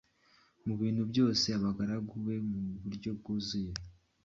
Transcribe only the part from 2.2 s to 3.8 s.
be mu buryo bwuzuye.